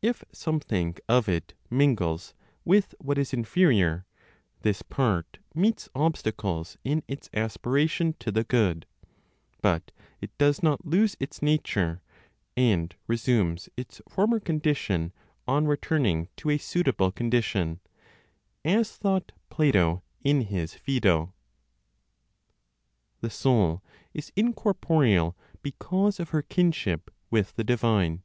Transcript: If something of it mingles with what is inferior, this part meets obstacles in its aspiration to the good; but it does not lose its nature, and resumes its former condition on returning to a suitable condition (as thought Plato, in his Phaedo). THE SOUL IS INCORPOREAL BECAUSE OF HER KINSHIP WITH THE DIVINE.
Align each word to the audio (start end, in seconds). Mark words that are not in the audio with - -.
If 0.00 0.24
something 0.32 0.96
of 1.06 1.28
it 1.28 1.52
mingles 1.68 2.32
with 2.64 2.94
what 2.98 3.18
is 3.18 3.34
inferior, 3.34 4.06
this 4.62 4.80
part 4.80 5.36
meets 5.54 5.86
obstacles 5.94 6.78
in 6.82 7.02
its 7.06 7.28
aspiration 7.34 8.14
to 8.20 8.32
the 8.32 8.44
good; 8.44 8.86
but 9.60 9.92
it 10.18 10.30
does 10.38 10.62
not 10.62 10.86
lose 10.86 11.14
its 11.20 11.42
nature, 11.42 12.00
and 12.56 12.96
resumes 13.06 13.68
its 13.76 14.00
former 14.08 14.40
condition 14.40 15.12
on 15.46 15.66
returning 15.66 16.28
to 16.38 16.48
a 16.48 16.56
suitable 16.56 17.12
condition 17.12 17.80
(as 18.64 18.96
thought 18.96 19.32
Plato, 19.50 20.02
in 20.24 20.40
his 20.40 20.72
Phaedo). 20.72 21.34
THE 23.20 23.28
SOUL 23.28 23.82
IS 24.14 24.32
INCORPOREAL 24.36 25.36
BECAUSE 25.60 26.18
OF 26.18 26.30
HER 26.30 26.40
KINSHIP 26.44 27.10
WITH 27.30 27.56
THE 27.56 27.64
DIVINE. 27.64 28.22